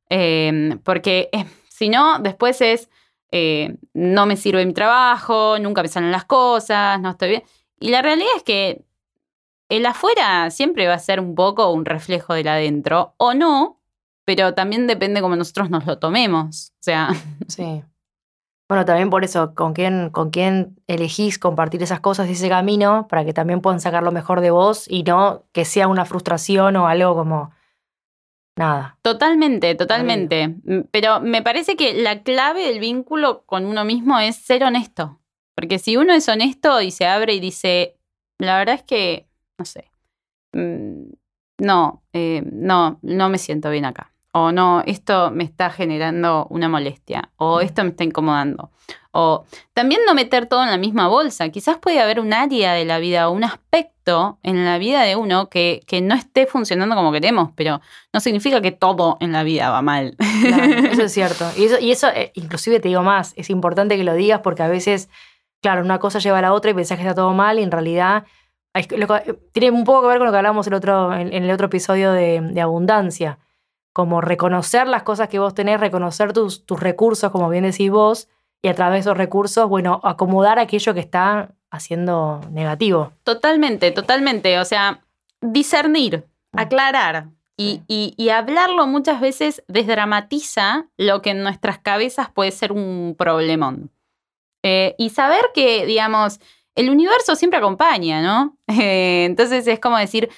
eh, 0.09 0.79
porque 0.83 1.31
si 1.69 1.89
no, 1.89 2.19
después 2.19 2.61
es, 2.61 2.91
eh, 3.33 3.77
no 3.95 4.27
me 4.27 4.37
sirve 4.37 4.67
mi 4.67 4.75
trabajo, 4.75 5.59
nunca 5.59 5.83
me 5.83 6.11
las 6.11 6.25
cosas, 6.25 7.01
no 7.01 7.11
estoy 7.11 7.29
bien. 7.31 7.43
Y 7.79 7.91
la 7.91 8.03
realidad 8.03 8.31
es 8.37 8.43
que 8.43 8.85
el 9.69 9.87
afuera 9.87 10.51
siempre 10.51 10.89
va 10.89 10.95
a 10.95 10.99
ser 10.99 11.21
un 11.21 11.35
poco 11.35 11.71
un 11.73 11.85
reflejo 11.85 12.35
del 12.35 12.49
adentro, 12.49 13.15
o 13.17 13.35
no, 13.35 13.81
pero 14.25 14.55
también 14.55 14.87
depende 14.87 15.21
cómo 15.21 15.37
nosotros 15.37 15.71
nos 15.71 15.87
lo 15.87 15.99
tomemos. 15.99 16.73
O 16.81 16.83
sea, 16.83 17.09
Sí. 17.49 17.83
Bueno, 18.71 18.85
también 18.85 19.11
por 19.11 19.25
eso, 19.25 19.53
con 19.57 19.73
quién, 19.73 20.11
con 20.11 20.31
quién 20.31 20.77
elegís 20.87 21.41
compartir 21.41 21.83
esas 21.83 21.99
cosas 21.99 22.29
y 22.29 22.35
ese 22.35 22.49
camino, 22.49 23.09
para 23.09 23.25
que 23.25 23.33
también 23.33 23.61
puedan 23.61 23.81
sacar 23.81 24.05
lo 24.05 24.13
mejor 24.13 24.41
de 24.41 24.53
vos 24.53 24.87
y 24.89 25.03
no 25.03 25.43
que 25.51 25.65
sea 25.65 25.89
una 25.89 26.05
frustración 26.05 26.77
o 26.77 26.87
algo 26.87 27.17
como 27.17 27.51
nada. 28.57 28.97
totalmente, 29.03 29.75
totalmente. 29.75 30.55
Mm, 30.63 30.83
Pero 30.93 31.19
me 31.21 31.43
parece 31.43 31.75
que 31.75 31.95
la 31.95 32.23
clave 32.23 32.65
del 32.65 32.79
vínculo 32.79 33.43
con 33.45 33.67
uno 33.67 33.85
mismo 33.85 34.21
es 34.21 34.37
ser 34.37 34.63
honesto. 34.63 35.19
Porque 35.57 35.81
si 35.81 35.97
uno 35.97 36.15
es 36.15 36.29
honesto 36.29 36.81
y 36.81 36.93
se 36.93 37.09
abre 37.09 37.35
y 37.35 37.41
dice, 37.41 37.97
la 38.39 38.57
verdad 38.57 38.77
es 38.77 38.85
que, 38.85 39.27
no 39.59 39.65
sé, 39.65 39.91
mm, 40.53 41.11
no, 41.59 42.05
eh, 42.13 42.45
no, 42.53 43.01
no 43.03 43.29
me 43.31 43.39
siento 43.39 43.69
bien 43.69 43.85
acá. 43.85 44.13
O 44.33 44.53
no, 44.53 44.83
esto 44.87 45.31
me 45.33 45.43
está 45.45 45.71
generando 45.71 46.47
una 46.51 46.69
molestia. 46.69 47.31
O 47.37 47.61
esto 47.61 47.83
me 47.83 47.91
está 47.91 48.05
incomodando. 48.05 48.71
O 49.13 49.45
también 49.75 50.03
no 50.07 50.15
meter 50.15 50.47
todo 50.47 50.63
en 50.63 50.71
la 50.71 50.77
misma 50.77 51.09
bolsa. 51.09 51.49
Quizás 51.49 51.79
puede 51.79 52.01
haber 52.01 52.21
un 52.21 52.33
área 52.33 52.73
de 52.75 52.85
la 52.85 52.99
vida 52.99 53.29
o 53.29 53.33
un 53.33 53.43
aspecto 53.43 54.39
en 54.45 54.65
la 54.65 54.79
vida 54.79 55.03
de 55.03 55.17
uno 55.17 55.49
que, 55.49 55.81
que 55.87 56.01
no 56.01 56.15
esté 56.15 56.47
funcionando 56.47 56.95
como 56.95 57.11
queremos, 57.11 57.51
pero 57.57 57.81
no 58.13 58.21
significa 58.21 58.61
que 58.61 58.71
todo 58.71 59.17
en 59.21 59.33
la 59.33 59.43
vida 59.43 59.71
va 59.71 59.83
mal. 59.83 60.17
Claro, 60.43 60.65
eso 60.93 61.03
es 61.03 61.13
cierto. 61.13 61.45
Y 61.57 61.65
eso, 61.65 61.79
y 61.81 61.91
eso 61.91 62.07
eh, 62.09 62.31
inclusive 62.35 62.79
te 62.79 62.87
digo 62.89 63.03
más, 63.03 63.33
es 63.37 63.51
importante 63.51 63.97
que 63.97 64.05
lo 64.05 64.15
digas 64.15 64.41
porque 64.45 64.63
a 64.63 64.69
veces, 64.69 65.09
claro, 65.61 65.83
una 65.83 65.99
cosa 65.99 66.21
lleva 66.21 66.39
a 66.39 66.43
la 66.43 66.53
otra 66.53 66.71
y 66.71 66.75
pensás 66.75 66.97
que 66.99 67.03
está 67.03 67.15
todo 67.17 67.33
mal 67.35 67.59
y 67.59 67.63
en 67.65 67.71
realidad 67.73 68.25
que- 68.75 69.39
tiene 69.53 69.73
un 69.73 69.83
poco 69.85 70.03
que 70.03 70.09
ver 70.09 70.19
con 70.19 70.27
lo 70.27 70.33
que 70.33 70.39
hablamos 70.39 70.67
el 70.69 70.75
otro, 70.75 71.13
en, 71.15 71.33
en 71.33 71.43
el 71.45 71.51
otro 71.51 71.67
episodio 71.67 72.13
de, 72.13 72.41
de 72.41 72.61
abundancia. 72.61 73.39
Como 74.01 74.23
reconocer 74.23 74.87
las 74.87 75.03
cosas 75.03 75.29
que 75.29 75.39
vos 75.39 75.53
tenés, 75.53 75.79
reconocer 75.79 76.33
tus, 76.33 76.65
tus 76.65 76.81
recursos, 76.81 77.31
como 77.31 77.51
bien 77.51 77.65
decís 77.65 77.91
vos, 77.91 78.29
y 78.63 78.69
a 78.69 78.75
través 78.75 78.95
de 78.95 79.01
esos 79.11 79.19
recursos, 79.19 79.69
bueno, 79.69 80.01
acomodar 80.03 80.59
aquello 80.59 80.95
que 80.95 81.01
está 81.01 81.51
haciendo 81.71 82.41
negativo. 82.51 83.13
Totalmente, 83.25 83.91
totalmente. 83.91 84.59
O 84.59 84.65
sea, 84.65 85.03
discernir, 85.43 86.25
Mm. 86.53 86.59
aclarar 86.59 87.27
y, 87.57 87.83
y 87.87 88.29
hablarlo 88.31 88.87
muchas 88.87 89.21
veces 89.21 89.63
desdramatiza 89.69 90.87
lo 90.97 91.21
que 91.21 91.31
en 91.31 91.43
nuestras 91.43 91.79
cabezas 91.79 92.31
puede 92.31 92.53
ser 92.53 92.73
un 92.73 93.15
problemón. 93.19 93.91
Eh, 94.63 94.95
y 94.97 95.11
saber 95.11 95.51
que, 95.55 95.85
digamos, 95.85 96.41
el 96.75 96.89
universo 96.89 97.37
siempre 97.37 97.59
acompaña, 97.59 98.23
¿no? 98.23 98.57
Eh, 98.83 99.27
entonces 99.27 99.67
es 99.67 99.79
como 99.79 99.99
decir, 99.99 100.31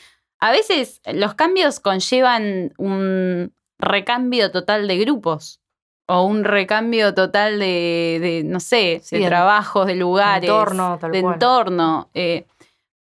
a 0.43 0.51
veces 0.51 1.01
los 1.13 1.35
cambios 1.35 1.79
conllevan 1.81 2.73
un 2.77 3.55
recambio 3.79 4.51
total 4.51 4.89
de 4.89 4.99
grupos 4.99 5.61
o 6.09 6.25
un 6.25 6.43
recambio 6.45 7.15
total 7.15 7.59
de, 7.61 8.19
de, 8.21 8.43
no 8.45 8.59
sé, 8.61 9.01
Sí, 9.05 9.17
de 9.17 9.23
de- 9.23 9.29
trabajos, 9.29 9.87
de 9.87 9.95
lugares, 9.95 10.51
entorno, 10.51 10.99
tal 10.99 11.13
de 11.13 11.21
cual. 11.21 11.35
entorno. 11.35 12.11
eh, 12.15 12.47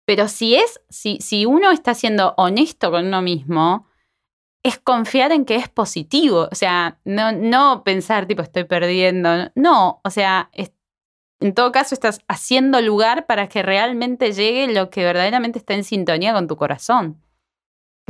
pero 0.06 0.28
si 0.28 0.54
es, 0.56 0.80
si, 0.88 1.18
si 1.20 1.46
uno 1.46 1.70
está 1.70 1.94
siendo 1.94 2.34
honesto 2.36 2.90
con 2.90 3.06
uno 3.06 3.22
mismo, 3.22 3.86
es 4.62 4.78
confiar 4.78 5.32
en 5.32 5.44
que 5.46 5.56
es 5.56 5.68
positivo. 5.68 6.48
O 6.50 6.54
sea, 6.54 6.98
no, 7.04 7.32
no 7.32 7.82
pensar, 7.84 8.26
tipo, 8.26 8.42
estoy 8.42 8.64
perdiendo. 8.64 9.50
No, 9.54 10.00
o 10.04 10.10
sea, 10.10 10.50
es- 10.52 10.72
en 11.40 11.54
todo 11.54 11.72
caso 11.72 11.94
estás 11.94 12.20
haciendo 12.28 12.82
lugar 12.82 13.24
para 13.24 13.48
que 13.48 13.62
realmente 13.62 14.32
llegue 14.32 14.66
lo 14.74 14.90
que 14.90 15.04
verdaderamente 15.04 15.58
está 15.58 15.72
en 15.72 15.84
sintonía 15.84 16.34
con 16.34 16.46
tu 16.48 16.56
corazón. 16.56 17.22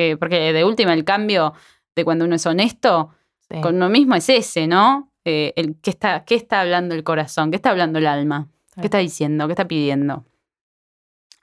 Que, 0.01 0.17
porque 0.17 0.55
de 0.55 0.65
última, 0.65 0.95
el 0.95 1.05
cambio 1.05 1.53
de 1.95 2.05
cuando 2.05 2.25
uno 2.25 2.37
es 2.37 2.47
honesto 2.47 3.11
Sí. 3.51 3.61
con 3.61 3.75
uno 3.75 3.89
mismo 3.91 4.15
es 4.15 4.29
ese, 4.29 4.67
¿no? 4.67 5.11
Eh, 5.25 5.53
el, 5.57 5.77
¿qué, 5.83 5.91
está, 5.91 6.25
¿Qué 6.25 6.37
está 6.37 6.61
hablando 6.61 6.95
el 6.95 7.03
corazón? 7.03 7.51
¿Qué 7.51 7.57
está 7.57 7.71
hablando 7.71 7.99
el 7.99 8.07
alma? 8.07 8.49
¿Qué 8.77 8.87
está 8.87 8.99
diciendo? 8.99 9.47
¿Qué 9.47 9.53
está 9.53 9.67
pidiendo? 9.69 10.25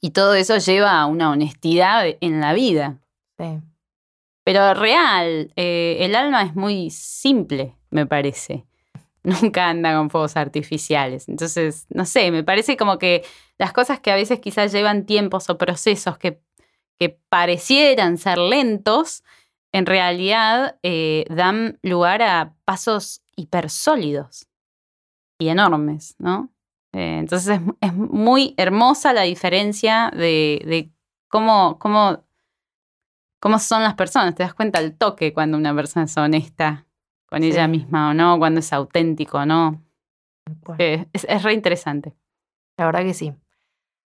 Y 0.02 0.12
todo 0.12 0.34
eso 0.34 0.58
lleva 0.58 1.00
a 1.00 1.06
una 1.06 1.30
honestidad 1.30 2.06
en 2.22 2.40
la 2.40 2.54
vida. 2.54 2.98
Sí. 3.38 3.60
Pero 4.46 4.74
real, 4.74 5.52
eh, 5.56 5.98
el 6.00 6.16
alma 6.16 6.44
es 6.44 6.56
muy 6.56 6.90
simple, 6.90 7.76
me 7.90 8.06
parece. 8.06 8.66
Nunca 9.24 9.68
anda 9.68 9.96
con 9.98 10.10
fuegos 10.10 10.38
artificiales. 10.38 11.28
Entonces, 11.28 11.86
no 11.90 12.06
sé, 12.06 12.32
me 12.32 12.44
parece 12.44 12.78
como 12.78 12.98
que 12.98 13.24
las 13.58 13.74
cosas 13.74 14.00
que 14.00 14.12
a 14.12 14.16
veces 14.16 14.40
quizás 14.40 14.72
llevan 14.72 15.06
tiempos 15.06 15.50
o 15.50 15.58
procesos 15.58 16.18
que, 16.18 16.40
que 17.00 17.20
parecieran 17.30 18.18
ser 18.18 18.38
lentos, 18.38 19.24
en 19.72 19.86
realidad 19.86 20.78
eh, 20.84 21.26
dan 21.30 21.78
lugar 21.84 22.22
a 22.22 22.54
pasos 22.66 23.22
hipersólidos 23.36 24.48
y 25.40 25.50
enormes, 25.50 26.16
¿no? 26.20 26.50
Eh, 26.94 27.18
entonces 27.20 27.60
es, 27.60 27.62
es 27.82 27.94
muy 27.94 28.54
hermosa 28.58 29.14
la 29.14 29.24
diferencia 29.24 30.10
de, 30.16 30.62
de 30.66 30.90
cómo, 31.30 31.78
cómo, 31.80 32.24
cómo 33.40 33.60
son 33.60 33.84
las 33.84 33.94
personas. 33.96 34.34
Te 34.36 34.44
das 34.44 34.54
cuenta 34.56 34.80
al 34.80 34.98
toque 34.98 35.34
cuando 35.34 35.58
una 35.58 35.76
persona 35.76 36.06
es 36.06 36.18
honesta 36.18 36.88
con 37.28 37.44
ella 37.44 37.68
misma 37.68 38.10
o 38.10 38.14
no, 38.14 38.40
cuando 38.40 38.62
es 38.62 38.72
auténtico 38.74 39.40
o 39.40 39.46
no. 39.46 39.84
Bueno, 40.64 40.82
Eh, 40.84 41.06
es, 41.14 41.26
es 41.30 41.44
re 41.44 41.54
interesante. 41.54 42.16
la 42.78 42.86
verdad 42.86 43.02
que 43.04 43.14
sí. 43.14 43.34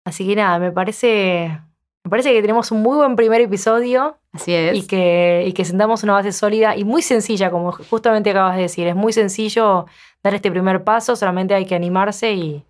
Así 0.06 0.26
que 0.26 0.36
nada, 0.36 0.58
me 0.60 0.72
parece, 0.72 1.62
me 2.04 2.10
parece 2.10 2.32
que 2.34 2.42
tenemos 2.42 2.72
un 2.72 2.82
muy 2.82 2.98
buen 2.98 3.16
primer 3.16 3.42
episodio 3.42 4.18
Así 4.34 4.54
es. 4.54 4.76
y 4.78 4.88
que, 4.88 5.44
y 5.48 5.54
que 5.54 5.66
sentamos 5.66 6.04
una 6.04 6.14
base 6.14 6.32
sólida 6.32 6.76
y 6.76 6.84
muy 6.84 7.02
sencilla, 7.02 7.52
como 7.52 7.72
justamente 7.72 8.32
acabas 8.32 8.56
de 8.56 8.64
decir. 8.64 8.88
Es 8.88 8.96
muy 8.96 9.14
sencillo 9.14 9.86
dar 10.24 10.34
este 10.34 10.50
primer 10.52 10.84
paso, 10.84 11.16
solamente 11.16 11.54
hay 11.54 11.66
que 11.66 11.76
animarse 11.76 12.34
y 12.34 12.64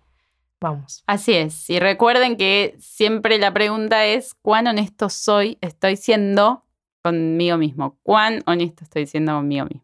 vamos. 0.60 1.02
Así 1.06 1.32
es. 1.34 1.68
Y 1.70 1.78
recuerden 1.80 2.36
que 2.36 2.76
siempre 2.78 3.38
la 3.38 3.52
pregunta 3.52 4.04
es, 4.06 4.34
¿cuán 4.42 4.66
honesto 4.66 5.08
soy, 5.08 5.58
estoy 5.60 5.96
siendo 5.96 6.64
conmigo 7.02 7.56
mismo? 7.56 7.98
¿Cuán 8.02 8.42
honesto 8.46 8.84
estoy 8.84 9.06
siendo 9.06 9.32
conmigo 9.34 9.64
mismo? 9.66 9.82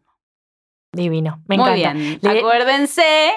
Divino, 0.91 1.41
me 1.47 1.57
Muy 1.57 1.69
encanta. 1.69 1.93
bien. 1.93 2.19
Le- 2.21 2.39
Acuérdense, 2.39 3.31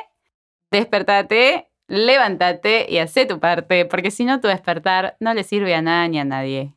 despertate, 0.70 1.68
levántate 1.88 2.86
y 2.88 2.98
hacé 2.98 3.26
tu 3.26 3.40
parte, 3.40 3.84
porque 3.84 4.10
si 4.10 4.24
no 4.24 4.40
tu 4.40 4.48
despertar 4.48 5.16
no 5.20 5.34
le 5.34 5.44
sirve 5.44 5.74
a 5.74 5.82
nada 5.82 6.08
ni 6.08 6.18
a 6.18 6.24
nadie. 6.24 6.72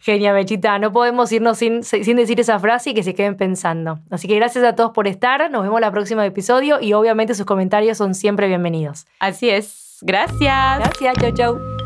Genia, 0.00 0.32
Mechita. 0.32 0.78
No 0.78 0.92
podemos 0.92 1.30
irnos 1.32 1.58
sin, 1.58 1.82
sin 1.82 2.16
decir 2.16 2.40
esa 2.40 2.58
frase 2.58 2.90
y 2.90 2.94
que 2.94 3.02
se 3.02 3.14
queden 3.14 3.36
pensando. 3.36 3.98
Así 4.10 4.28
que 4.28 4.36
gracias 4.36 4.64
a 4.64 4.74
todos 4.74 4.92
por 4.92 5.06
estar. 5.08 5.50
Nos 5.50 5.62
vemos 5.62 5.78
en 5.78 5.84
el 5.84 5.92
próximo 5.92 6.22
episodio 6.22 6.80
y 6.80 6.92
obviamente 6.92 7.34
sus 7.34 7.46
comentarios 7.46 7.98
son 7.98 8.14
siempre 8.14 8.48
bienvenidos. 8.48 9.06
Así 9.18 9.50
es. 9.50 9.98
Gracias. 10.02 10.78
Gracias, 10.78 11.14
chau, 11.20 11.32
chau. 11.32 11.79